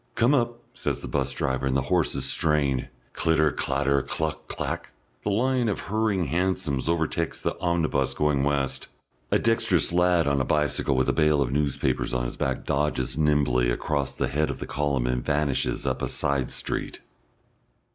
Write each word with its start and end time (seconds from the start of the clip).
"Come 0.15 0.33
up," 0.33 0.61
says 0.73 1.03
the 1.03 1.07
'bus 1.07 1.31
driver, 1.31 1.67
and 1.67 1.77
the 1.77 1.83
horses 1.93 2.25
strain; 2.25 2.87
"Clitter, 3.13 3.51
clatter, 3.51 4.01
cluck, 4.01 4.47
clak," 4.47 4.93
the 5.23 5.29
line 5.29 5.69
of 5.69 5.81
hurrying 5.81 6.25
hansoms 6.25 6.89
overtakes 6.89 7.39
the 7.39 7.55
omnibus 7.59 8.15
going 8.15 8.43
west. 8.43 8.87
A 9.29 9.37
dexterous 9.37 9.93
lad 9.93 10.27
on 10.27 10.41
a 10.41 10.43
bicycle 10.43 10.95
with 10.95 11.07
a 11.07 11.13
bale 11.13 11.39
of 11.43 11.51
newspapers 11.51 12.15
on 12.15 12.23
his 12.23 12.35
back 12.35 12.65
dodges 12.65 13.15
nimbly 13.15 13.69
across 13.69 14.15
the 14.15 14.27
head 14.27 14.49
of 14.49 14.57
the 14.57 14.65
column 14.65 15.05
and 15.05 15.23
vanishes 15.23 15.85
up 15.85 16.01
a 16.01 16.07
side 16.09 16.49
street. 16.49 17.01